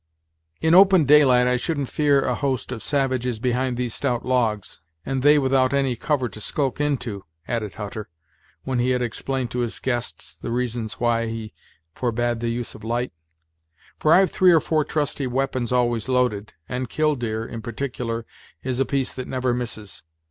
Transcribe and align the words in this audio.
"In 0.61 0.73
open 0.73 1.05
daylight 1.05 1.45
I 1.45 1.57
shouldn't 1.57 1.87
fear 1.89 2.21
a 2.23 2.33
host 2.33 2.71
of 2.71 2.81
savages 2.81 3.37
behind 3.37 3.77
these 3.77 3.93
stout 3.93 4.25
logs, 4.25 4.81
and 5.05 5.21
they 5.21 5.37
without 5.37 5.73
any 5.75 5.95
cover 5.95 6.27
to 6.27 6.41
skulk 6.41 6.81
into," 6.81 7.23
added 7.47 7.75
Hutter, 7.75 8.09
when 8.63 8.79
he 8.79 8.89
had 8.89 9.03
explained 9.03 9.51
to 9.51 9.59
his 9.59 9.77
guests 9.77 10.35
the 10.35 10.49
reasons 10.49 10.93
why 10.93 11.27
he 11.27 11.53
forbade 11.93 12.39
the 12.39 12.49
use 12.49 12.73
of 12.73 12.83
light; 12.83 13.13
"for 13.99 14.11
I've 14.11 14.31
three 14.31 14.51
or 14.51 14.59
four 14.59 14.83
trusty 14.83 15.27
weapons 15.27 15.71
always 15.71 16.09
loaded, 16.09 16.53
and 16.67 16.89
Killdeer, 16.89 17.45
in 17.45 17.61
particular, 17.61 18.25
is 18.63 18.79
a 18.79 18.85
piece 18.87 19.13
that 19.13 19.27
never 19.27 19.53
misses. 19.53 20.01